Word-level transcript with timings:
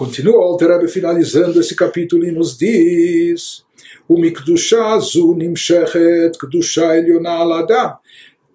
Continua 0.00 0.38
o 0.38 0.40
Alter 0.40 0.88
finalizando 0.88 1.60
esse 1.60 1.76
capítulo 1.76 2.24
e 2.24 2.30
nos 2.30 2.56
diz 2.56 3.66
o 4.08 4.18
Mikdusha 4.18 4.98
Zu 4.98 5.34
Nimshechet 5.34 6.38
Kdusha 6.38 6.96
Eliona 6.96 7.44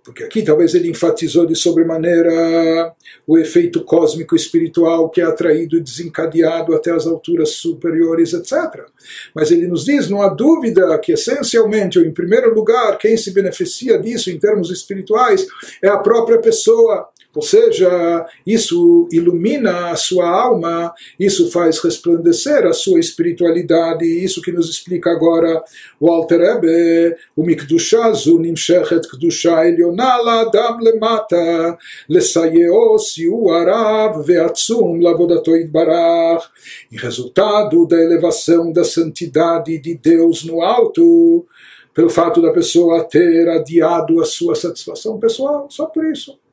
porque 0.03 0.23
aqui 0.23 0.41
talvez 0.41 0.73
ele 0.73 0.89
enfatizou 0.89 1.45
de 1.45 1.55
sobremaneira 1.55 2.93
o 3.27 3.37
efeito 3.37 3.83
cósmico 3.83 4.35
espiritual 4.35 5.09
que 5.09 5.21
é 5.21 5.23
atraído 5.23 5.77
e 5.77 5.81
desencadeado 5.81 6.75
até 6.75 6.91
as 6.91 7.05
alturas 7.05 7.49
superiores, 7.51 8.33
etc. 8.33 8.85
Mas 9.33 9.49
ele 9.49 9.67
nos 9.67 9.85
diz, 9.85 10.07
não 10.07 10.21
há 10.21 10.29
dúvida 10.29 10.97
que 10.99 11.11
essencialmente, 11.11 11.97
ou 11.97 12.05
em 12.05 12.11
primeiro 12.11 12.53
lugar, 12.53 12.97
quem 12.99 13.17
se 13.17 13.31
beneficia 13.31 13.99
disso 13.99 14.29
em 14.29 14.39
termos 14.39 14.69
espirituais 14.71 15.45
é 15.81 15.87
a 15.87 15.97
própria 15.97 16.39
pessoa. 16.39 17.09
Ou 17.35 17.41
seja, 17.41 18.25
isso 18.47 19.09
ilumina 19.11 19.89
a 19.89 19.95
sua 19.97 20.29
alma, 20.29 20.93
isso 21.19 21.51
faz 21.51 21.79
resplandecer 21.79 22.65
a 22.65 22.71
sua 22.71 22.97
espiritualidade, 22.97 24.05
isso 24.05 24.41
que 24.41 24.53
nos 24.53 24.69
explica 24.69 25.11
agora 25.11 25.61
o 25.99 26.09
Alter 26.09 26.39
Rebbe, 26.39 27.17
o 27.35 27.43
Mikdusha 27.43 28.13
zu 28.13 28.39
nimshechet 28.39 29.05
kdusha 29.09 29.67
elionala 29.67 30.41
adam 30.41 30.79
lemata, 30.79 31.77
lesayeo 32.07 32.97
siu 32.99 33.49
arav 33.49 34.25
veatzum 34.25 35.01
lavodato 35.01 35.57
itbarach. 35.57 36.45
Em 36.89 36.97
resultado 36.97 37.85
da 37.85 38.01
elevação 38.01 38.71
da 38.71 38.85
santidade 38.85 39.77
de 39.77 39.95
Deus 39.95 40.45
no 40.45 40.61
alto, 40.61 41.45
pelo 41.93 42.09
fato 42.09 42.41
da 42.41 42.53
pessoa 42.53 43.03
ter 43.03 43.49
adiado 43.49 44.21
a 44.21 44.25
sua 44.25 44.55
satisfação 44.55 45.19
pessoal, 45.19 45.67
só 45.69 45.85
por 45.87 46.05
isso 46.05 46.44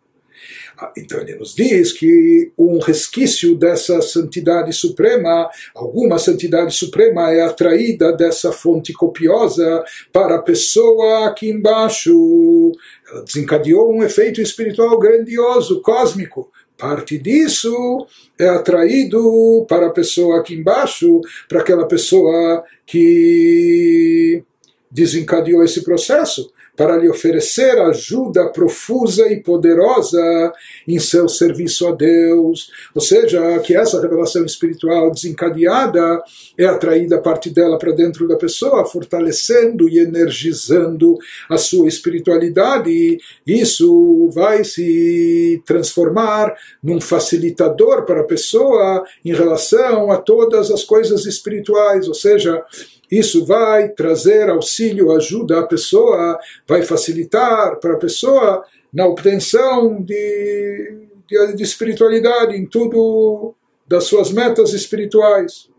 então 0.96 1.20
ele 1.20 1.36
nos 1.36 1.54
diz 1.54 1.92
que 1.92 2.52
um 2.58 2.78
resquício 2.78 3.54
dessa 3.54 4.00
santidade 4.00 4.72
suprema, 4.72 5.48
alguma 5.74 6.18
santidade 6.18 6.74
suprema 6.74 7.30
é 7.30 7.42
atraída 7.42 8.12
dessa 8.12 8.50
fonte 8.52 8.92
copiosa 8.92 9.84
para 10.12 10.36
a 10.36 10.42
pessoa 10.42 11.26
aqui 11.26 11.50
embaixo. 11.50 12.72
Ela 13.10 13.22
desencadeou 13.22 13.92
um 13.92 14.02
efeito 14.02 14.40
espiritual 14.40 14.98
grandioso, 14.98 15.82
cósmico. 15.82 16.50
Parte 16.78 17.16
disso 17.18 18.06
é 18.38 18.48
atraído 18.48 19.64
para 19.68 19.86
a 19.86 19.92
pessoa 19.92 20.40
aqui 20.40 20.54
embaixo, 20.54 21.20
para 21.48 21.60
aquela 21.60 21.86
pessoa 21.86 22.64
que 22.84 24.42
desencadeou 24.90 25.62
esse 25.62 25.84
processo 25.84 26.50
para 26.76 26.96
lhe 26.96 27.08
oferecer 27.08 27.78
ajuda 27.78 28.48
profusa 28.48 29.30
e 29.30 29.42
poderosa 29.42 30.52
em 30.88 30.98
seu 30.98 31.28
serviço 31.28 31.86
a 31.86 31.92
Deus. 31.92 32.70
Ou 32.94 33.00
seja, 33.00 33.58
que 33.60 33.76
essa 33.76 34.00
revelação 34.00 34.44
espiritual 34.44 35.10
desencadeada 35.10 36.22
é 36.56 36.64
atraída 36.64 37.16
a 37.16 37.20
parte 37.20 37.50
dela 37.50 37.78
para 37.78 37.92
dentro 37.92 38.26
da 38.26 38.36
pessoa, 38.36 38.86
fortalecendo 38.86 39.88
e 39.88 39.98
energizando 39.98 41.18
a 41.48 41.58
sua 41.58 41.88
espiritualidade. 41.88 43.18
Isso 43.46 44.30
vai 44.32 44.64
se 44.64 45.62
transformar 45.66 46.54
num 46.82 47.00
facilitador 47.00 48.04
para 48.04 48.20
a 48.20 48.24
pessoa 48.24 49.04
em 49.24 49.34
relação 49.34 50.10
a 50.10 50.16
todas 50.16 50.70
as 50.70 50.84
coisas 50.84 51.26
espirituais. 51.26 52.08
Ou 52.08 52.14
seja, 52.14 52.64
isso 53.11 53.45
vai 53.45 53.89
trazer 53.89 54.49
auxílio, 54.49 55.11
ajuda 55.11 55.59
à 55.59 55.63
pessoa, 55.63 56.39
vai 56.67 56.81
facilitar 56.83 57.79
para 57.79 57.93
a 57.93 57.97
pessoa 57.97 58.63
na 58.93 59.05
obtenção 59.05 60.01
de, 60.01 61.07
de, 61.27 61.55
de 61.55 61.63
espiritualidade 61.63 62.55
em 62.55 62.65
tudo 62.65 63.53
das 63.87 64.03
suas 64.03 64.31
metas 64.31 64.73
espirituais. 64.73 65.69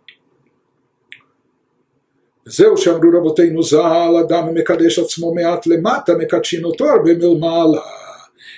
זהו 2.50 2.76
שאמרו 2.76 3.10
רבותינו 3.14 3.62
ז"ל, 3.62 4.16
אדם 4.20 4.54
מקדש 4.54 4.98
עצמו 4.98 5.34
מעט 5.34 5.66
למטה, 5.66 6.14
מקדשין 6.14 6.64
אותו 6.64 6.84
הרבה 6.88 7.14
מלמעלה. 7.14 7.80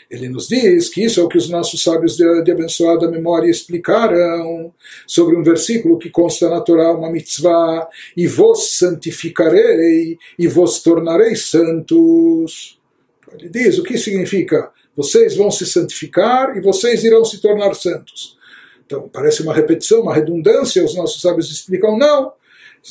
ele 0.10 0.30
nos 0.30 0.48
diz 0.48 0.90
que 0.90 1.04
isso 1.04 1.20
é 1.20 1.24
o 1.24 1.28
que 1.28 1.38
os 1.38 1.50
nossos 1.50 1.82
sábios 1.82 2.16
de, 2.16 2.44
de 2.44 2.52
abençoada 2.52 3.10
memória 3.10 3.50
explicaram 3.50 4.74
sobre 5.08 5.36
um 5.36 5.44
versículo 5.44 5.98
que 5.98 6.10
consta 6.10 6.50
na 6.50 6.62
Torá, 6.62 6.92
uma 6.94 7.12
mitzvah, 7.12 7.88
e 8.16 8.28
vos 8.28 8.78
santificarei 8.78 10.18
e 10.38 10.48
vos 10.48 10.82
tornarei 10.82 11.36
santos. 11.36 12.80
Ele 13.38 13.50
diz, 13.50 13.78
o 13.78 13.84
que 13.84 13.98
significa? 13.98 14.72
Vocês 14.96 15.36
vão 15.36 15.52
se 15.52 15.66
santificar 15.66 16.56
e 16.56 16.62
vocês 16.62 17.04
irão 17.04 17.26
se 17.26 17.40
tornar 17.42 17.74
santos. 17.76 18.38
Então, 18.86 19.10
parece 19.12 19.42
uma 19.42 19.54
repetição, 19.54 20.02
uma 20.02 20.14
redundância, 20.14 20.84
os 20.86 20.96
nossos 20.96 21.22
sábios 21.22 21.52
explicam, 21.52 21.98
não. 21.98 22.32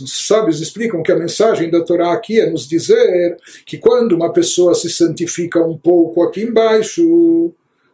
Os 0.03 0.27
sábios 0.27 0.60
explicam 0.60 1.03
que 1.03 1.12
a 1.12 1.19
mensagem 1.19 1.71
da 1.71 1.82
Torá 1.82 2.12
aqui 2.12 2.41
é 2.41 2.50
nos 2.50 2.66
dizer 2.69 3.37
que 3.65 3.78
quando 3.78 4.12
uma 4.12 4.32
pessoa 4.32 4.75
se 4.75 4.91
santifica 4.91 5.65
um 5.65 5.78
pouco 5.78 6.22
aqui 6.22 6.43
embaixo, 6.43 7.53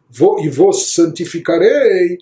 vou, 0.09 0.43
e 0.43 0.49
vos 0.49 0.93
santificarei, 0.93 2.17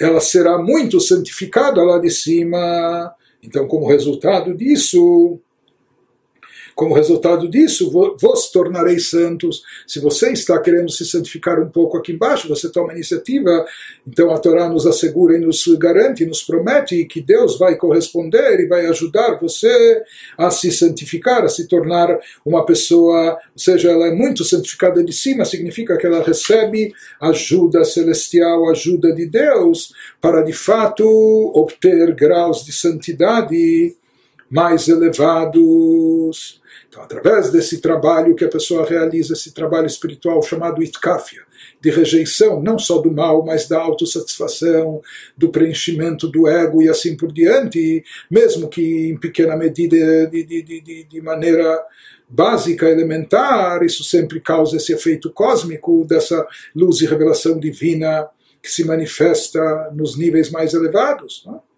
ela 0.00 0.20
será 0.20 0.56
muito 0.58 0.98
santificada 1.00 1.82
lá 1.82 1.98
de 1.98 2.10
cima. 2.10 3.14
Então, 3.42 3.68
como 3.68 3.86
resultado 3.86 4.54
disso, 4.54 5.38
como 6.74 6.94
resultado 6.94 7.48
disso, 7.48 7.90
vos 7.90 8.50
tornarei 8.50 8.98
santos. 8.98 9.62
Se 9.86 10.00
você 10.00 10.32
está 10.32 10.58
querendo 10.60 10.90
se 10.90 11.04
santificar 11.04 11.60
um 11.60 11.68
pouco 11.68 11.96
aqui 11.96 12.12
embaixo, 12.12 12.48
você 12.48 12.70
toma 12.70 12.92
iniciativa, 12.92 13.64
então 14.06 14.30
a 14.30 14.38
Torá 14.38 14.68
nos 14.68 14.86
assegura 14.86 15.36
e 15.36 15.40
nos 15.40 15.66
garante, 15.78 16.24
nos 16.24 16.42
promete 16.42 17.04
que 17.04 17.20
Deus 17.20 17.58
vai 17.58 17.76
corresponder 17.76 18.60
e 18.60 18.66
vai 18.66 18.86
ajudar 18.86 19.38
você 19.38 20.02
a 20.36 20.50
se 20.50 20.70
santificar, 20.70 21.44
a 21.44 21.48
se 21.48 21.68
tornar 21.68 22.18
uma 22.44 22.64
pessoa, 22.64 23.32
ou 23.32 23.38
seja, 23.58 23.90
ela 23.90 24.06
é 24.06 24.14
muito 24.14 24.44
santificada 24.44 25.02
de 25.04 25.12
cima, 25.12 25.44
significa 25.44 25.96
que 25.96 26.06
ela 26.06 26.22
recebe 26.22 26.92
ajuda 27.20 27.84
celestial, 27.84 28.68
ajuda 28.70 29.12
de 29.12 29.26
Deus, 29.26 29.92
para 30.20 30.42
de 30.42 30.52
fato 30.52 31.04
obter 31.54 32.14
graus 32.14 32.64
de 32.64 32.72
santidade 32.72 33.96
mais 34.50 34.88
elevados. 34.88 36.60
Então, 36.88 37.02
através 37.02 37.50
desse 37.50 37.80
trabalho 37.80 38.34
que 38.34 38.44
a 38.44 38.48
pessoa 38.48 38.84
realiza, 38.84 39.34
esse 39.34 39.52
trabalho 39.52 39.86
espiritual 39.86 40.42
chamado 40.42 40.82
itkafia, 40.82 41.42
de 41.80 41.90
rejeição 41.90 42.60
não 42.60 42.78
só 42.78 42.98
do 42.98 43.12
mal, 43.12 43.44
mas 43.44 43.68
da 43.68 43.78
autossatisfação, 43.80 45.00
do 45.36 45.50
preenchimento 45.50 46.26
do 46.26 46.48
ego 46.48 46.82
e 46.82 46.88
assim 46.88 47.16
por 47.16 47.32
diante, 47.32 48.02
mesmo 48.28 48.68
que 48.68 49.10
em 49.10 49.16
pequena 49.16 49.56
medida, 49.56 50.26
de, 50.26 50.42
de, 50.42 50.62
de, 50.62 51.04
de 51.04 51.22
maneira 51.22 51.80
básica, 52.28 52.88
elementar, 52.88 53.82
isso 53.84 54.02
sempre 54.04 54.40
causa 54.40 54.76
esse 54.76 54.92
efeito 54.92 55.30
cósmico 55.30 56.04
dessa 56.04 56.46
luz 56.74 57.00
e 57.00 57.06
revelação 57.06 57.58
divina 57.58 58.28
que 58.62 58.70
se 58.70 58.84
manifesta 58.84 59.90
nos 59.92 60.16
níveis 60.18 60.50
mais 60.50 60.74
elevados. 60.74 61.42
Não? 61.46 61.56
É? 61.56 61.69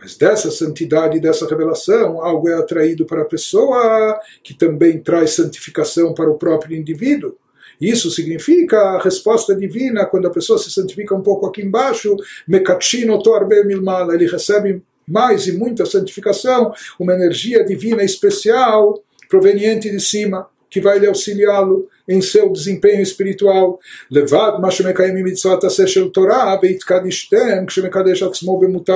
Mas 0.00 0.16
dessa 0.16 0.50
santidade, 0.50 1.20
dessa 1.20 1.46
revelação, 1.46 2.22
algo 2.22 2.48
é 2.48 2.54
atraído 2.54 3.04
para 3.04 3.20
a 3.20 3.26
pessoa 3.26 4.18
que 4.42 4.54
também 4.54 4.98
traz 4.98 5.32
santificação 5.32 6.14
para 6.14 6.30
o 6.30 6.38
próprio 6.38 6.76
indivíduo. 6.76 7.36
Isso 7.78 8.10
significa 8.10 8.78
a 8.78 9.02
resposta 9.02 9.54
divina 9.54 10.06
quando 10.06 10.26
a 10.26 10.30
pessoa 10.30 10.58
se 10.58 10.70
santifica 10.70 11.14
um 11.14 11.22
pouco 11.22 11.46
aqui 11.46 11.62
embaixo, 11.62 12.16
mekachino 12.48 13.22
torbe 13.22 13.62
milmala, 13.64 14.14
ele 14.14 14.26
recebe 14.26 14.82
mais 15.06 15.46
e 15.46 15.52
muita 15.52 15.84
santificação, 15.84 16.72
uma 16.98 17.14
energia 17.14 17.64
divina 17.64 18.02
especial 18.02 19.02
proveniente 19.28 19.90
de 19.90 20.00
cima, 20.00 20.48
que 20.70 20.80
vai 20.80 20.98
lhe 20.98 21.06
auxiliá-lo 21.06 21.88
em 22.08 22.20
seu 22.20 22.50
desempenho 22.50 23.02
espiritual. 23.02 23.78
Levad 24.10 24.60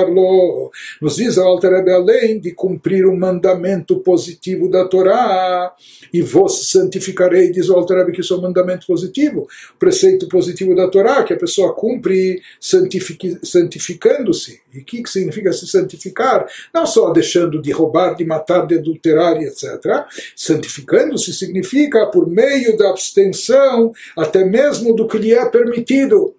lo. 0.09 0.71
Nos 1.01 1.17
diz 1.17 1.37
o 1.37 1.41
Alter 1.41 1.87
além 1.89 2.39
de 2.39 2.51
cumprir 2.51 3.05
o 3.05 3.11
um 3.11 3.17
mandamento 3.17 3.99
positivo 3.99 4.69
da 4.69 4.85
Torá, 4.85 5.73
e 6.13 6.21
vos 6.21 6.69
santificarei, 6.69 7.51
diz 7.51 7.69
o 7.69 7.75
Alter 7.75 8.11
que 8.11 8.21
isso 8.21 8.33
é 8.33 8.37
um 8.37 8.41
mandamento 8.41 8.85
positivo, 8.85 9.47
preceito 9.79 10.27
positivo 10.27 10.75
da 10.75 10.89
Torá, 10.89 11.23
que 11.23 11.33
a 11.33 11.37
pessoa 11.37 11.73
cumpre 11.73 12.41
santificando-se 12.59 14.64
e 14.75 14.79
o 14.79 14.85
que, 14.85 15.01
que 15.01 15.09
significa 15.09 15.53
se 15.53 15.65
santificar? 15.65 16.45
Não 16.73 16.85
só 16.85 17.11
deixando 17.11 17.61
de 17.61 17.71
roubar, 17.71 18.15
de 18.15 18.25
matar, 18.25 18.67
de 18.67 18.75
adulterar, 18.75 19.37
etc. 19.41 20.05
Santificando-se 20.35 21.33
significa 21.33 22.05
por 22.07 22.27
meio 22.27 22.77
da 22.77 22.89
abstenção 22.89 23.93
até 24.17 24.43
mesmo 24.43 24.93
do 24.93 25.07
que 25.07 25.17
lhe 25.17 25.33
é 25.33 25.45
permitido. 25.49 26.35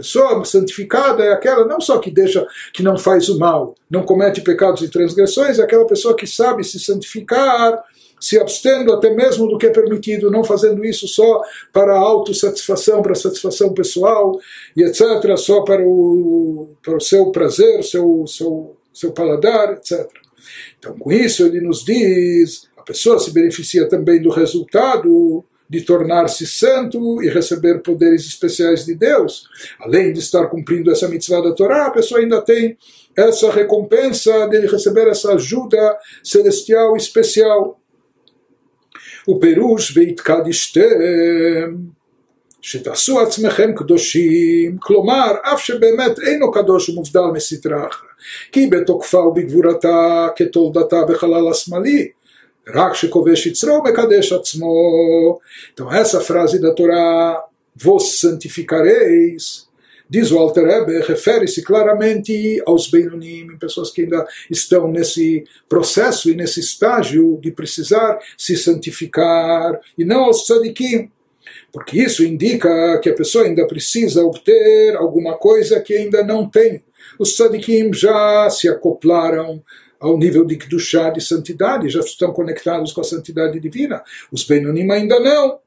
Pessoa 0.00 0.42
santificada 0.46 1.22
é 1.22 1.30
aquela 1.30 1.66
não 1.66 1.78
só 1.78 1.98
que 1.98 2.10
deixa, 2.10 2.46
que 2.72 2.82
não 2.82 2.96
faz 2.96 3.28
o 3.28 3.38
mal, 3.38 3.74
não 3.90 4.02
comete 4.02 4.40
pecados 4.40 4.80
e 4.80 4.88
transgressões, 4.88 5.58
é 5.58 5.62
aquela 5.62 5.86
pessoa 5.86 6.16
que 6.16 6.26
sabe 6.26 6.64
se 6.64 6.80
santificar 6.80 7.82
se 8.20 8.38
abstendo 8.38 8.92
até 8.92 9.14
mesmo 9.14 9.48
do 9.48 9.56
que 9.56 9.66
é 9.66 9.70
permitido, 9.70 10.30
não 10.30 10.44
fazendo 10.44 10.84
isso 10.84 11.08
só 11.08 11.42
para 11.72 11.96
autossatisfação, 11.96 13.02
para 13.02 13.14
satisfação 13.14 13.72
pessoal 13.72 14.38
e 14.76 14.84
etc., 14.84 15.36
só 15.36 15.62
para 15.62 15.82
o, 15.82 16.68
para 16.82 16.96
o 16.96 17.00
seu 17.00 17.32
prazer, 17.32 17.82
seu, 17.82 18.26
seu, 18.26 18.76
seu 18.92 19.12
paladar, 19.12 19.72
etc. 19.72 20.06
Então, 20.78 20.98
com 20.98 21.10
isso, 21.10 21.46
ele 21.46 21.60
nos 21.60 21.84
diz: 21.84 22.68
a 22.76 22.82
pessoa 22.82 23.18
se 23.18 23.32
beneficia 23.32 23.88
também 23.88 24.20
do 24.20 24.30
resultado 24.30 25.44
de 25.70 25.82
tornar-se 25.82 26.44
santo 26.48 27.22
e 27.22 27.28
receber 27.28 27.80
poderes 27.80 28.26
especiais 28.26 28.84
de 28.84 28.96
Deus. 28.96 29.44
Além 29.78 30.12
de 30.12 30.18
estar 30.18 30.48
cumprindo 30.48 30.90
essa 30.90 31.06
mitzvah 31.06 31.40
da 31.40 31.54
Torá, 31.54 31.86
a 31.86 31.90
pessoa 31.92 32.20
ainda 32.20 32.42
tem 32.42 32.76
essa 33.16 33.52
recompensa 33.52 34.48
de 34.48 34.66
receber 34.66 35.06
essa 35.06 35.34
ajuda 35.34 35.96
celestial 36.24 36.96
especial. 36.96 37.80
O 39.29 39.33
פירוש 39.41 39.97
והתקדישתם 39.97 40.81
שתעשו 42.61 43.19
עצמכם 43.19 43.71
קדושים, 43.75 44.77
כלומר 44.79 45.31
אף 45.41 45.61
שבאמת 45.61 46.19
אינו 46.19 46.51
קדוש 46.51 46.89
ומובדל 46.89 47.21
מסתרה 47.33 47.87
אחרא, 47.87 48.07
כי 48.51 48.67
בתוקפה 48.67 49.17
ובגבורתה 49.17 50.27
כתולדתה 50.35 51.01
בחלל 51.09 51.47
השמאלי, 51.51 52.07
רק 52.75 52.93
שכובש 52.93 53.45
יצרו 53.45 53.83
מקדש 53.83 54.33
עצמו. 54.33 55.39
Então 55.73 55.91
essa 55.91 56.19
frase 56.19 56.59
da 56.59 56.73
Torá, 56.73 57.43
vos 57.75 58.19
santificareis, 58.21 59.67
diz 60.10 60.32
o 60.32 60.38
Alter 60.38 60.66
Rebbe, 60.66 61.06
refere-se 61.06 61.62
claramente 61.62 62.60
aos 62.66 62.90
Beinonim, 62.90 63.56
pessoas 63.58 63.90
que 63.90 64.02
ainda 64.02 64.26
estão 64.50 64.90
nesse 64.90 65.44
processo 65.68 66.28
e 66.28 66.34
nesse 66.34 66.58
estágio 66.58 67.38
de 67.40 67.52
precisar 67.52 68.18
se 68.36 68.56
santificar, 68.56 69.80
e 69.96 70.04
não 70.04 70.24
aos 70.24 70.44
tzadikim, 70.44 71.08
porque 71.72 72.02
isso 72.02 72.24
indica 72.24 72.98
que 73.00 73.08
a 73.08 73.14
pessoa 73.14 73.44
ainda 73.44 73.64
precisa 73.68 74.24
obter 74.24 74.96
alguma 74.96 75.38
coisa 75.38 75.80
que 75.80 75.94
ainda 75.94 76.24
não 76.24 76.50
tem. 76.50 76.82
Os 77.16 77.36
tzadikim 77.36 77.92
já 77.94 78.50
se 78.50 78.68
acoplaram 78.68 79.62
ao 80.00 80.18
nível 80.18 80.44
de 80.44 80.56
Kedushá, 80.56 81.10
de 81.10 81.20
santidade, 81.20 81.88
já 81.88 82.00
estão 82.00 82.32
conectados 82.32 82.92
com 82.92 83.00
a 83.00 83.04
santidade 83.04 83.60
divina. 83.60 84.02
Os 84.32 84.42
Beinonim 84.42 84.90
ainda 84.90 85.20
não. 85.20 85.58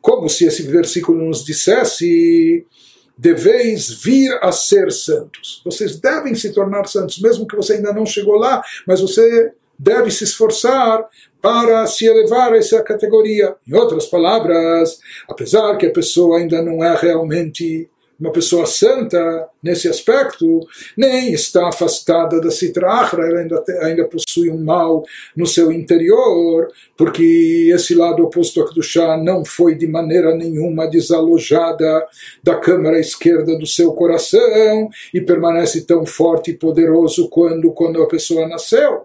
Como 0.00 0.28
se 0.28 0.46
esse 0.46 0.62
versículo 0.62 1.24
nos 1.24 1.44
dissesse 1.44 2.66
deveis 3.16 3.90
vir 3.90 4.38
a 4.42 4.50
ser 4.50 4.90
santos. 4.90 5.62
Vocês 5.64 5.98
devem 5.98 6.34
se 6.34 6.52
tornar 6.52 6.86
santos, 6.86 7.20
mesmo 7.20 7.46
que 7.46 7.56
você 7.56 7.74
ainda 7.74 7.92
não 7.92 8.04
chegou 8.04 8.36
lá, 8.36 8.62
mas 8.86 9.00
você 9.00 9.52
deve 9.78 10.10
se 10.10 10.24
esforçar 10.24 11.06
para 11.40 11.86
se 11.86 12.06
elevar 12.06 12.52
a 12.52 12.56
essa 12.56 12.82
categoria. 12.82 13.54
Em 13.66 13.74
outras 13.74 14.06
palavras, 14.06 14.98
apesar 15.28 15.76
que 15.76 15.86
a 15.86 15.92
pessoa 15.92 16.38
ainda 16.38 16.62
não 16.62 16.82
é 16.82 16.96
realmente 16.96 17.88
uma 18.24 18.32
pessoa 18.32 18.64
santa 18.64 19.46
nesse 19.62 19.86
aspecto, 19.86 20.66
nem 20.96 21.30
está 21.34 21.68
afastada 21.68 22.40
da 22.40 22.50
Sitra 22.50 22.90
Achra, 22.90 23.28
ela 23.28 23.40
ainda, 23.40 23.64
ainda 23.82 24.04
possui 24.06 24.48
um 24.50 24.64
mal 24.64 25.04
no 25.36 25.46
seu 25.46 25.70
interior, 25.70 26.68
porque 26.96 27.70
esse 27.70 27.94
lado 27.94 28.24
oposto 28.24 28.62
a 28.62 28.68
Kedushá 28.68 29.18
não 29.18 29.44
foi 29.44 29.74
de 29.74 29.86
maneira 29.86 30.34
nenhuma 30.34 30.86
desalojada 30.86 32.06
da 32.42 32.56
câmara 32.56 32.98
esquerda 32.98 33.58
do 33.58 33.66
seu 33.66 33.92
coração 33.92 34.88
e 35.12 35.20
permanece 35.20 35.82
tão 35.82 36.06
forte 36.06 36.52
e 36.52 36.56
poderoso 36.56 37.28
quando, 37.28 37.70
quando 37.72 38.02
a 38.02 38.08
pessoa 38.08 38.48
nasceu. 38.48 39.02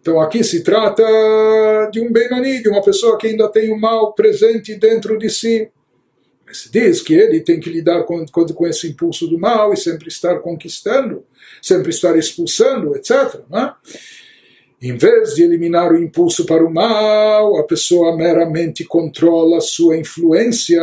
Então 0.00 0.20
aqui 0.20 0.44
se 0.44 0.62
trata 0.62 1.02
de 1.92 2.00
um 2.00 2.12
Benoni, 2.12 2.62
de 2.62 2.68
uma 2.68 2.82
pessoa 2.82 3.18
que 3.18 3.26
ainda 3.26 3.48
tem 3.48 3.72
o 3.72 3.78
mal 3.78 4.12
presente 4.12 4.76
dentro 4.76 5.18
de 5.18 5.28
si 5.28 5.68
se 6.56 6.70
diz 6.70 7.02
que 7.02 7.14
ele 7.14 7.40
tem 7.40 7.60
que 7.60 7.70
lidar 7.70 8.04
com, 8.04 8.24
com, 8.26 8.66
esse 8.66 8.88
impulso 8.88 9.26
do 9.26 9.38
mal 9.38 9.72
e 9.72 9.76
sempre 9.76 10.08
estar 10.08 10.38
conquistando, 10.40 11.24
sempre 11.60 11.90
estar 11.90 12.16
expulsando, 12.16 12.96
etc. 12.96 13.40
Né? 13.48 13.72
Em 14.82 14.96
vez 14.96 15.34
de 15.34 15.42
eliminar 15.42 15.92
o 15.92 16.02
impulso 16.02 16.46
para 16.46 16.64
o 16.64 16.72
mal, 16.72 17.58
a 17.58 17.64
pessoa 17.64 18.16
meramente 18.16 18.84
controla 18.84 19.60
sua 19.60 19.96
influência 19.96 20.80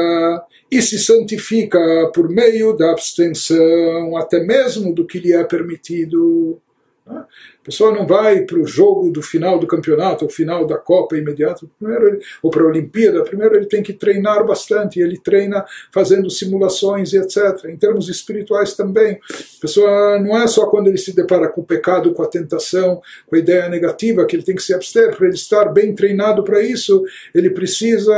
e 0.69 0.81
se 0.81 0.99
santifica 0.99 1.79
por 2.13 2.29
meio 2.29 2.73
da 2.73 2.91
abstenção, 2.91 4.15
até 4.17 4.39
mesmo 4.43 4.93
do 4.93 5.05
que 5.05 5.19
lhe 5.19 5.33
é 5.33 5.43
permitido. 5.43 6.61
A 7.09 7.63
pessoa 7.63 7.91
não 7.91 8.05
vai 8.05 8.41
para 8.41 8.59
o 8.59 8.65
jogo 8.65 9.09
do 9.11 9.21
final 9.21 9.59
do 9.59 9.67
campeonato, 9.67 10.25
ou 10.25 10.31
final 10.31 10.65
da 10.65 10.77
Copa 10.77 11.17
imediato, 11.17 11.69
primeiro 11.79 12.07
ele, 12.07 12.19
ou 12.41 12.51
para 12.51 12.63
a 12.63 12.67
Olimpíada, 12.67 13.23
primeiro 13.23 13.55
ele 13.55 13.65
tem 13.65 13.83
que 13.83 13.93
treinar 13.93 14.45
bastante, 14.45 14.99
ele 14.99 15.19
treina 15.19 15.65
fazendo 15.91 16.29
simulações 16.29 17.13
e 17.13 17.17
etc. 17.17 17.65
Em 17.65 17.77
termos 17.77 18.09
espirituais 18.09 18.73
também, 18.73 19.19
a 19.29 19.61
pessoa 19.61 20.19
não 20.19 20.37
é 20.37 20.47
só 20.47 20.65
quando 20.67 20.87
ele 20.87 20.97
se 20.97 21.15
depara 21.15 21.47
com 21.47 21.61
o 21.61 21.65
pecado, 21.65 22.13
com 22.13 22.23
a 22.23 22.27
tentação, 22.27 23.01
com 23.25 23.35
a 23.35 23.39
ideia 23.39 23.69
negativa, 23.69 24.25
que 24.25 24.35
ele 24.35 24.43
tem 24.43 24.55
que 24.55 24.63
se 24.63 24.73
abster, 24.73 25.15
para 25.15 25.27
ele 25.27 25.35
estar 25.35 25.65
bem 25.65 25.93
treinado 25.95 26.43
para 26.43 26.61
isso, 26.61 27.03
ele 27.33 27.49
precisa 27.49 28.13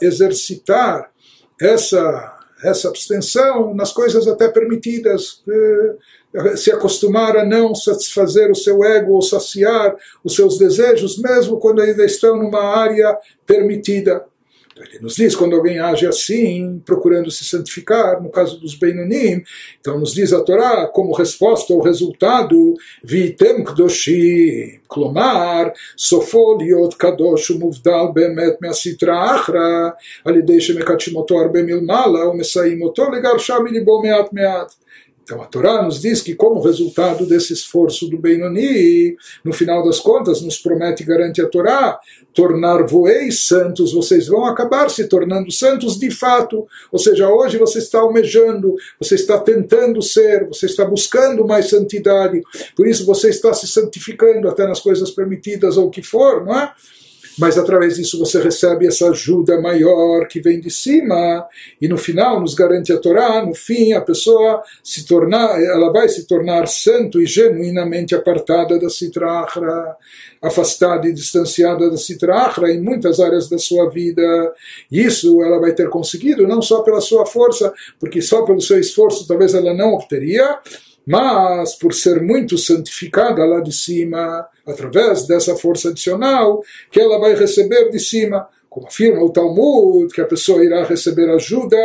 exercitar 0.00 1.10
essa 1.60 2.36
essa 2.64 2.88
abstenção 2.88 3.74
nas 3.74 3.92
coisas 3.92 4.26
até 4.26 4.48
permitidas. 4.48 5.42
Se 6.56 6.70
acostumar 6.70 7.36
a 7.36 7.44
não 7.44 7.74
satisfazer 7.74 8.50
o 8.50 8.54
seu 8.54 8.84
ego 8.84 9.12
ou 9.12 9.22
saciar 9.22 9.96
os 10.22 10.34
seus 10.34 10.58
desejos, 10.58 11.18
mesmo 11.18 11.58
quando 11.58 11.80
ainda 11.80 12.04
estão 12.04 12.36
numa 12.36 12.62
área 12.62 13.16
permitida. 13.46 14.24
Ele 14.78 14.98
nos 15.00 15.16
diz 15.16 15.34
quando 15.34 15.56
alguém 15.56 15.78
age 15.78 16.06
assim, 16.06 16.82
procurando 16.84 17.30
se 17.30 17.44
santificar, 17.44 18.22
no 18.22 18.28
caso 18.28 18.60
dos 18.60 18.74
Beinonim, 18.74 19.42
então 19.80 19.98
nos 19.98 20.12
diz 20.12 20.34
a 20.34 20.42
Torá, 20.42 20.86
como 20.86 21.14
resposta 21.14 21.72
ao 21.72 21.80
resultado, 21.80 22.74
Vitem 23.02 23.64
Kdoshim, 23.64 24.80
Klomar, 24.86 25.72
Sofoliot 25.96 26.94
Kadosh 26.96 27.50
Muvdal 27.50 28.12
Bemet 28.12 28.58
Measitra 28.60 29.14
Achra, 29.14 29.96
Alidei 30.22 30.60
Shemekachimoto 30.60 31.38
Arbe 31.38 31.62
Milmala, 31.62 32.28
O 32.28 32.34
Mesaimoto 32.34 33.08
Legar 33.10 33.38
Sham 33.38 33.64
Libo 33.64 34.02
Meat 34.02 34.30
Meat. 34.30 34.76
Então 35.26 35.42
a 35.42 35.46
Torá 35.46 35.82
nos 35.82 36.00
diz 36.00 36.22
que, 36.22 36.36
como 36.36 36.60
resultado 36.60 37.26
desse 37.26 37.52
esforço 37.52 38.06
do 38.06 38.16
Benoni, 38.16 39.16
no 39.44 39.52
final 39.52 39.84
das 39.84 39.98
contas, 39.98 40.40
nos 40.40 40.56
promete 40.56 41.02
e 41.02 41.06
garante 41.06 41.42
a 41.42 41.48
Torá, 41.48 41.98
tornar-voeis 42.32 43.44
santos, 43.44 43.92
vocês 43.92 44.28
vão 44.28 44.44
acabar 44.44 44.88
se 44.88 45.08
tornando 45.08 45.50
santos 45.50 45.98
de 45.98 46.12
fato. 46.12 46.64
Ou 46.92 46.98
seja, 47.00 47.28
hoje 47.28 47.58
você 47.58 47.78
está 47.78 47.98
almejando, 47.98 48.76
você 49.00 49.16
está 49.16 49.36
tentando 49.36 50.00
ser, 50.00 50.46
você 50.46 50.66
está 50.66 50.84
buscando 50.84 51.44
mais 51.44 51.70
santidade, 51.70 52.40
por 52.76 52.86
isso 52.86 53.04
você 53.04 53.28
está 53.28 53.52
se 53.52 53.66
santificando 53.66 54.48
até 54.48 54.64
nas 54.64 54.78
coisas 54.78 55.10
permitidas 55.10 55.76
ou 55.76 55.88
o 55.88 55.90
que 55.90 56.04
for, 56.04 56.46
não 56.46 56.56
é? 56.56 56.72
Mas 57.38 57.58
através 57.58 57.96
disso 57.96 58.18
você 58.18 58.40
recebe 58.40 58.86
essa 58.86 59.10
ajuda 59.10 59.60
maior 59.60 60.26
que 60.26 60.40
vem 60.40 60.60
de 60.60 60.70
cima, 60.70 61.46
e 61.80 61.86
no 61.86 61.98
final 61.98 62.40
nos 62.40 62.54
garante 62.54 62.92
a 62.92 62.98
Torá, 62.98 63.44
no 63.44 63.54
fim 63.54 63.92
a 63.92 64.00
pessoa 64.00 64.62
se 64.82 65.06
tornar, 65.06 65.60
ela 65.62 65.92
vai 65.92 66.08
se 66.08 66.26
tornar 66.26 66.66
santo 66.66 67.20
e 67.20 67.26
genuinamente 67.26 68.14
apartada 68.14 68.78
da 68.78 68.88
Sitrahra, 68.88 69.96
afastada 70.40 71.08
e 71.08 71.12
distanciada 71.12 71.90
da 71.90 71.96
Sitrahra 71.96 72.70
em 72.70 72.80
muitas 72.80 73.20
áreas 73.20 73.48
da 73.48 73.58
sua 73.58 73.90
vida. 73.90 74.54
Isso 74.90 75.42
ela 75.42 75.58
vai 75.58 75.72
ter 75.72 75.88
conseguido 75.88 76.46
não 76.46 76.62
só 76.62 76.82
pela 76.82 77.00
sua 77.00 77.26
força, 77.26 77.72
porque 77.98 78.22
só 78.22 78.42
pelo 78.42 78.60
seu 78.60 78.78
esforço 78.78 79.26
talvez 79.26 79.54
ela 79.54 79.74
não 79.74 79.94
obteria, 79.94 80.58
mas 81.06 81.74
por 81.74 81.92
ser 81.92 82.22
muito 82.22 82.58
santificada 82.58 83.44
lá 83.44 83.60
de 83.60 83.72
cima, 83.72 84.46
através 84.66 85.26
dessa 85.26 85.54
força 85.56 85.90
adicional 85.90 86.62
que 86.90 87.00
ela 87.00 87.18
vai 87.18 87.34
receber 87.34 87.90
de 87.90 87.98
cima. 87.98 88.48
Como 88.68 88.88
afirma 88.88 89.24
o 89.24 89.32
Talmud, 89.32 90.12
que 90.12 90.20
a 90.20 90.26
pessoa 90.26 90.62
irá 90.62 90.84
receber 90.84 91.30
ajuda 91.30 91.78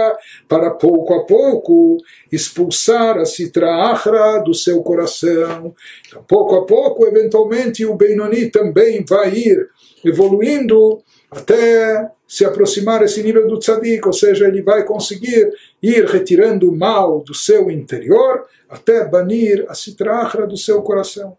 para 0.50 0.72
pouco 0.72 1.14
a 1.14 1.26
pouco 1.26 1.98
expulsar 2.30 3.18
a 3.18 3.24
Sitra 3.24 3.92
Achra 3.92 4.40
do 4.40 4.54
seu 4.54 4.82
coração. 4.84 5.74
Então, 6.06 6.22
pouco 6.28 6.56
a 6.56 6.66
pouco, 6.66 7.08
eventualmente, 7.08 7.86
o 7.86 7.96
Benoni 7.96 8.52
também 8.52 9.06
vai 9.08 9.34
ir 9.34 9.70
evoluindo 10.04 11.02
até 11.30 12.12
se 12.28 12.44
aproximar 12.44 13.02
esse 13.04 13.24
nível 13.24 13.48
do 13.48 13.58
tzadik, 13.58 14.06
ou 14.06 14.14
seja, 14.14 14.48
ele 14.48 14.62
vai 14.62 14.84
conseguir 14.84 15.50
ir 15.82 16.06
retirando 16.06 16.70
o 16.70 16.76
mal 16.76 17.22
do 17.22 17.34
seu 17.34 17.72
interior 17.72 18.46
até 18.70 19.06
banir 19.06 19.66
a 19.70 19.74
citrahra 19.74 20.46
do 20.46 20.58
seu 20.58 20.82
coração. 20.82 21.38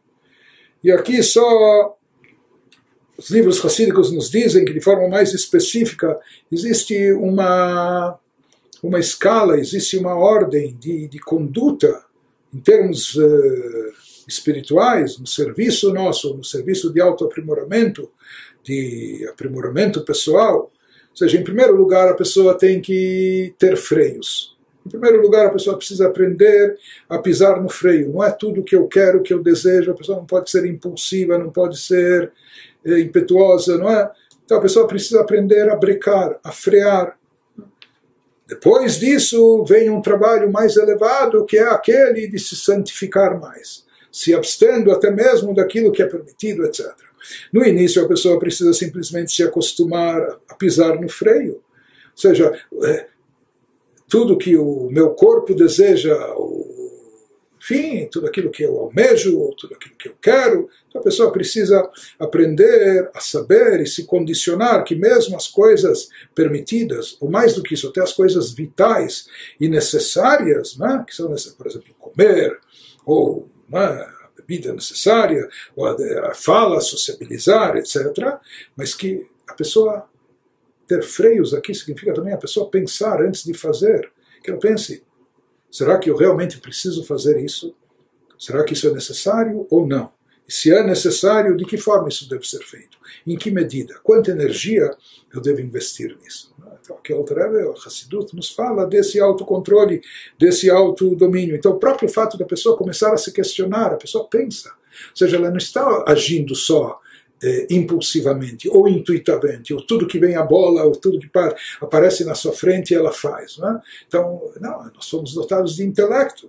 E 0.83 0.91
aqui 0.91 1.23
só 1.23 1.97
os 3.17 3.31
livros 3.31 3.61
racídicos 3.61 4.11
nos 4.11 4.31
dizem 4.31 4.65
que 4.65 4.73
de 4.73 4.81
forma 4.81 5.09
mais 5.09 5.33
específica 5.33 6.19
existe 6.51 7.13
uma, 7.13 8.19
uma 8.83 8.99
escala, 8.99 9.59
existe 9.59 9.97
uma 9.97 10.17
ordem 10.17 10.77
de, 10.79 11.07
de 11.07 11.19
conduta 11.21 12.05
em 12.53 12.59
termos 12.59 13.15
uh, 13.15 13.93
espirituais, 14.27 15.19
no 15.19 15.27
serviço 15.27 15.93
nosso, 15.93 16.35
no 16.37 16.45
serviço 16.45 16.93
de 16.93 17.01
autoaprimoramento, 17.01 18.11
de 18.63 19.27
aprimoramento 19.31 20.05
pessoal. 20.05 20.71
Ou 21.11 21.17
seja, 21.17 21.39
em 21.39 21.45
primeiro 21.45 21.77
lugar, 21.77 22.09
a 22.09 22.15
pessoa 22.15 22.59
tem 22.59 22.81
que 22.81 23.55
ter 23.59 23.77
freios. 23.77 24.52
Em 24.85 24.91
primeiro 24.91 25.23
lugar, 25.23 25.47
a 25.47 25.51
pessoa 25.51 25.77
precisa 25.77 26.07
aprender 26.07 26.77
a 27.09 27.19
pisar 27.19 27.61
no 27.63 27.69
freio. 27.69 28.13
Não 28.13 28.23
é 28.23 28.31
tudo 28.31 28.65
que 28.65 28.75
eu 28.75 28.87
quero, 28.89 29.23
que 29.23 29.33
eu 29.33 29.43
desejo. 29.43 29.93
A 29.93 29.95
pessoa 29.95 30.19
não 30.19 30.27
pode 30.27 30.51
ser 30.51 30.67
impulsiva, 30.67 31.39
não 31.39 31.51
pode 31.51 31.79
ser 31.79 32.33
é, 32.85 32.99
impetuosa, 32.99 33.79
não 33.79 33.89
é? 33.89 34.11
Então 34.45 34.59
a 34.59 34.61
pessoa 34.61 34.87
precisa 34.87 35.21
aprender 35.21 35.71
a 35.71 35.77
brecar, 35.77 36.39
a 36.43 36.51
frear. 36.51 37.17
Depois 38.49 38.99
disso 38.99 39.65
vem 39.65 39.89
um 39.89 40.03
trabalho 40.03 40.51
mais 40.51 40.77
elevado, 40.77 41.47
que 41.47 41.57
é 41.57 41.63
aquele 41.63 42.27
de 42.27 42.39
se 42.39 42.57
santificar 42.57 43.41
mais, 43.41 43.87
se 44.11 44.35
abstendo 44.35 44.91
até 44.91 45.11
mesmo 45.11 45.55
daquilo 45.55 45.93
que 45.93 46.03
é 46.03 46.07
permitido, 46.07 46.65
etc. 46.65 46.87
No 47.53 47.65
início 47.65 48.05
a 48.05 48.09
pessoa 48.09 48.39
precisa 48.39 48.73
simplesmente 48.73 49.33
se 49.33 49.43
acostumar 49.43 50.39
a 50.49 50.55
pisar 50.55 51.01
no 51.01 51.09
freio. 51.09 51.55
Ou 51.55 51.63
seja, 52.17 52.53
é, 52.85 53.07
tudo 54.13 54.37
que 54.37 54.59
o 54.59 54.91
meu 54.91 55.15
corpo 55.15 55.55
deseja, 55.55 56.15
enfim, 57.59 58.07
tudo 58.13 58.27
aquilo 58.27 58.51
que 58.51 58.63
eu 58.63 58.77
almejo, 58.79 59.55
tudo 59.57 59.75
aquilo 59.75 59.95
que 59.97 60.09
eu 60.11 60.15
quero. 60.21 60.69
Então 60.87 61.01
a 61.01 61.05
pessoa 61.05 61.33
precisa 61.33 61.91
aprender 62.19 63.09
a 63.15 63.21
saber 63.21 63.81
e 63.81 63.87
se 63.87 64.05
condicionar 64.05 64.85
que 64.85 64.95
mesmo 64.95 65.35
as 65.35 65.49
coisas 65.49 66.11
permitidas, 66.35 67.17
ou 67.23 67.31
mais 67.31 67.55
do 67.55 67.63
que 67.63 67.73
isso, 67.73 67.89
até 67.89 68.03
as 68.03 68.13
coisas 68.13 68.53
vitais 68.53 69.29
e 69.59 69.67
necessárias, 69.67 70.77
né, 70.77 71.03
que 71.09 71.17
são, 71.17 71.35
por 71.57 71.67
exemplo, 71.67 71.95
comer, 71.99 72.61
ou 73.07 73.49
né, 73.67 73.81
a 73.81 74.29
bebida 74.37 74.75
necessária, 74.75 75.49
ou 75.75 75.87
a 75.87 76.35
fala, 76.35 76.83
sociabilizar, 76.83 77.79
etc., 77.79 77.97
mas 78.77 78.93
que 78.93 79.27
a 79.49 79.55
pessoa 79.55 80.07
ter 80.87 81.03
freios 81.03 81.55
aqui 81.55 81.75
significa 81.75 82.15
também 82.15 82.33
a 82.33 82.39
pessoa 82.39 82.71
pensar 82.71 83.23
antes 83.23 83.45
de 83.45 83.55
fazer, 83.55 84.11
que 84.43 84.51
ela 84.51 84.59
pense, 84.59 85.03
Será 85.73 85.99
que 85.99 86.11
eu 86.11 86.17
realmente 86.17 86.59
preciso 86.59 87.03
fazer 87.03 87.43
isso? 87.43 87.75
Será 88.39 88.63
que 88.63 88.75
isso 88.75 88.87
é 88.87 88.93
necessário 88.93 89.67
ou 89.71 89.87
não? 89.87 90.13
E 90.47 90.53
se 90.53 90.71
é 90.71 90.83
necessário, 90.85 91.57
de 91.57 91.65
que 91.65 91.79
forma 91.79 92.11
isso 92.11 92.29
deve 92.29 92.47
ser 92.47 92.63
feito? 92.63 92.99
Em 93.27 93.39
que 93.39 93.51
medida? 93.51 93.99
Quanta 94.03 94.33
energia 94.33 94.95
eu 95.33 95.41
devo 95.41 95.63
investir 95.63 96.15
nisso? 96.23 96.55
Então, 96.83 96.97
aqui 96.97 97.15
o 97.15 97.25
Rebbe, 97.25 97.65
o 97.65 97.73
Hassidut, 97.73 98.37
nos 98.37 98.51
fala 98.51 98.85
desse 98.85 99.19
autocontrole, 99.19 100.03
desse 100.39 100.69
autodomínio. 100.69 101.57
Então, 101.57 101.73
o 101.73 101.79
próprio 101.79 102.09
fato 102.09 102.37
da 102.37 102.45
pessoa 102.45 102.77
começar 102.77 103.15
a 103.15 103.17
se 103.17 103.33
questionar, 103.33 103.95
a 103.95 103.97
pessoa 103.97 104.29
pensa. 104.29 104.69
Ou 104.69 105.17
seja, 105.17 105.37
ela 105.37 105.49
não 105.49 105.57
está 105.57 106.05
agindo 106.07 106.55
só 106.55 107.01
eh, 107.43 107.67
impulsivamente 107.71 108.69
ou 108.69 108.89
intuitivamente, 108.89 109.75
ou 109.75 109.85
tudo 109.85 110.07
que 110.07 110.19
vem 110.19 110.37
à 110.37 110.43
bola, 110.43 110.85
ou 110.85 110.93
tudo 110.93 111.19
que 111.19 111.31
aparece 111.81 112.25
na 112.25 112.35
sua 112.35 112.53
frente 112.53 112.95
ela 112.95 113.13
faz. 113.13 113.59
Não 113.59 113.77
é? 113.77 113.81
Então, 114.07 114.53
não, 114.61 114.85
nós 114.95 115.05
somos 115.05 115.35
dotados 115.35 115.77
de 115.77 115.85
intelecto. 115.85 116.49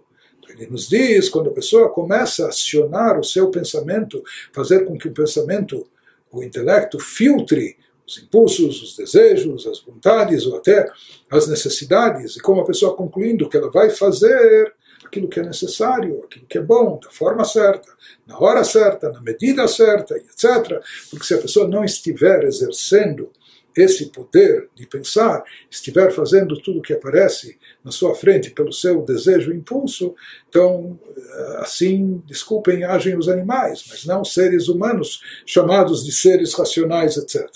Ele 0.49 0.67
nos 0.67 0.87
diz, 0.87 1.29
quando 1.29 1.49
a 1.49 1.53
pessoa 1.53 1.89
começa 1.89 2.45
a 2.45 2.49
acionar 2.49 3.19
o 3.19 3.23
seu 3.23 3.49
pensamento, 3.49 4.23
fazer 4.51 4.85
com 4.85 4.97
que 4.97 5.07
o 5.07 5.13
pensamento, 5.13 5.87
o 6.31 6.43
intelecto, 6.43 6.99
filtre 6.99 7.77
os 8.05 8.21
impulsos, 8.21 8.83
os 8.83 8.97
desejos, 8.97 9.65
as 9.65 9.79
vontades 9.79 10.45
ou 10.45 10.57
até 10.57 10.87
as 11.31 11.47
necessidades, 11.47 12.35
e 12.35 12.39
como 12.39 12.61
a 12.61 12.65
pessoa 12.65 12.95
concluindo 12.95 13.49
que 13.49 13.57
ela 13.57 13.71
vai 13.71 13.89
fazer 13.89 14.73
aquilo 15.13 15.27
que 15.27 15.39
é 15.39 15.43
necessário, 15.43 16.23
aquilo 16.23 16.45
que 16.47 16.57
é 16.57 16.61
bom, 16.61 16.99
da 17.01 17.11
forma 17.11 17.45
certa, 17.45 17.87
na 18.25 18.39
hora 18.39 18.63
certa, 18.63 19.11
na 19.11 19.21
medida 19.21 19.67
certa, 19.67 20.15
etc. 20.17 20.81
Porque 21.11 21.25
se 21.25 21.35
a 21.35 21.37
pessoa 21.37 21.67
não 21.67 21.85
estiver 21.85 22.43
exercendo 22.43 23.31
esse 23.75 24.07
poder 24.07 24.69
de 24.75 24.85
pensar, 24.85 25.43
estiver 25.69 26.11
fazendo 26.11 26.59
tudo 26.61 26.79
o 26.79 26.81
que 26.81 26.93
aparece 26.93 27.57
na 27.83 27.91
sua 27.91 28.13
frente 28.13 28.51
pelo 28.51 28.71
seu 28.71 29.01
desejo 29.01 29.51
e 29.51 29.55
impulso, 29.55 30.13
então, 30.47 30.99
eh, 31.09 31.57
assim, 31.57 32.21
desculpem, 32.27 32.83
agem 32.83 33.17
os 33.17 33.27
animais, 33.27 33.83
mas 33.89 34.05
não 34.05 34.23
seres 34.23 34.67
humanos 34.67 35.21
chamados 35.45 36.05
de 36.05 36.11
seres 36.11 36.53
racionais, 36.53 37.17
etc. 37.17 37.49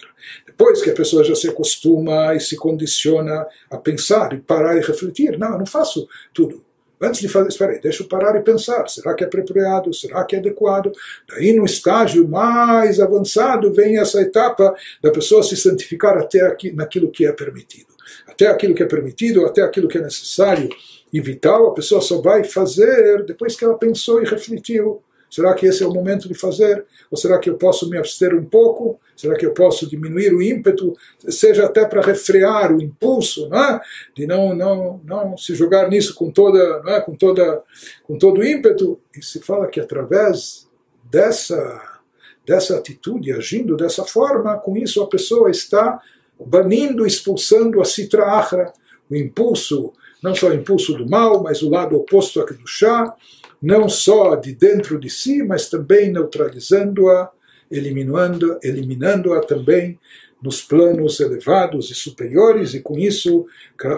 Depois 0.45 0.81
que 0.81 0.89
a 0.89 0.95
pessoa 0.95 1.23
já 1.23 1.35
se 1.35 1.49
acostuma 1.49 2.33
e 2.33 2.39
se 2.39 2.55
condiciona 2.55 3.45
a 3.69 3.77
pensar 3.77 4.33
e 4.33 4.39
parar 4.39 4.75
e 4.75 4.81
refletir, 4.81 5.37
não, 5.37 5.51
eu 5.51 5.59
não 5.59 5.67
faço 5.67 6.07
tudo 6.33 6.65
Antes 6.99 7.21
de 7.21 7.29
fazer, 7.29 7.49
espera 7.49 7.73
aí, 7.73 7.79
deixa 7.79 8.01
eu 8.03 8.07
parar 8.07 8.35
e 8.35 8.43
pensar, 8.43 8.87
será 8.87 9.13
que 9.13 9.23
é 9.23 9.27
apropriado, 9.27 9.93
será 9.93 10.23
que 10.25 10.35
é 10.35 10.39
adequado? 10.39 10.91
Daí 11.29 11.53
no 11.53 11.63
estágio 11.63 12.27
mais 12.27 12.99
avançado 12.99 13.71
vem 13.71 13.99
essa 13.99 14.19
etapa 14.21 14.75
da 15.01 15.11
pessoa 15.11 15.43
se 15.43 15.55
santificar 15.55 16.17
até 16.17 16.41
aqui, 16.41 16.71
naquilo 16.71 17.11
que 17.11 17.25
é 17.25 17.31
permitido. 17.31 17.87
Até 18.27 18.47
aquilo 18.47 18.73
que 18.73 18.81
é 18.81 18.85
permitido, 18.85 19.45
até 19.45 19.61
aquilo 19.61 19.87
que 19.87 19.97
é 19.97 20.01
necessário 20.01 20.69
e 21.13 21.21
vital, 21.21 21.67
a 21.67 21.73
pessoa 21.73 22.01
só 22.01 22.19
vai 22.19 22.43
fazer 22.43 23.23
depois 23.25 23.55
que 23.55 23.63
ela 23.63 23.77
pensou 23.77 24.21
e 24.21 24.25
refletiu. 24.25 25.01
Será 25.29 25.53
que 25.53 25.65
esse 25.65 25.83
é 25.83 25.87
o 25.87 25.93
momento 25.93 26.27
de 26.27 26.33
fazer? 26.33 26.85
Ou 27.11 27.17
será 27.17 27.37
que 27.37 27.49
eu 27.49 27.57
posso 27.57 27.89
me 27.89 27.97
abster 27.97 28.33
um 28.33 28.45
pouco? 28.45 28.99
Será 29.15 29.35
que 29.35 29.45
eu 29.45 29.53
posso 29.53 29.89
diminuir 29.89 30.33
o 30.33 30.41
ímpeto, 30.41 30.95
seja 31.27 31.65
até 31.65 31.85
para 31.85 32.01
refrear 32.01 32.71
o 32.71 32.81
impulso, 32.81 33.49
não 33.49 33.57
é? 33.57 33.81
de 34.15 34.27
não, 34.27 34.55
não, 34.55 35.01
não 35.03 35.37
se 35.37 35.55
jogar 35.55 35.89
nisso 35.89 36.13
com 36.15 36.31
toda, 36.31 36.81
é? 36.87 37.01
com 37.01 37.15
toda, 37.15 37.63
com 38.03 38.17
todo 38.17 38.39
o 38.39 38.43
ímpeto? 38.43 38.99
E 39.15 39.23
se 39.23 39.39
fala 39.39 39.67
que 39.67 39.79
através 39.79 40.67
dessa, 41.03 41.99
dessa 42.45 42.77
atitude, 42.77 43.31
agindo 43.31 43.75
dessa 43.75 44.05
forma, 44.05 44.57
com 44.57 44.77
isso 44.77 45.01
a 45.01 45.07
pessoa 45.07 45.49
está 45.49 45.99
banindo, 46.39 47.05
expulsando 47.05 47.81
a 47.81 47.85
citra 47.85 48.23
achra, 48.25 48.71
o 49.09 49.15
impulso, 49.15 49.93
não 50.21 50.35
só 50.35 50.49
o 50.49 50.53
impulso 50.53 50.93
do 50.93 51.09
mal, 51.09 51.41
mas 51.41 51.61
o 51.61 51.69
lado 51.69 51.95
oposto 51.95 52.41
aqui 52.41 52.53
do 52.53 52.67
chá, 52.67 53.15
não 53.61 53.89
só 53.89 54.35
de 54.35 54.53
dentro 54.53 54.99
de 54.99 55.09
si, 55.09 55.43
mas 55.43 55.69
também 55.69 56.11
neutralizando-a, 56.11 57.31
eliminando-a 57.69 58.59
eliminando 58.63 59.39
também 59.41 59.99
nos 60.41 60.61
planos 60.61 61.19
elevados 61.19 61.89
e 61.89 61.95
superiores, 61.95 62.73
e 62.73 62.79
com 62.79 62.97
isso 62.97 63.45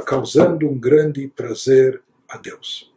causando 0.06 0.70
um 0.70 0.78
grande 0.78 1.28
prazer 1.28 2.01
a 2.28 2.38
Deus. 2.38 2.88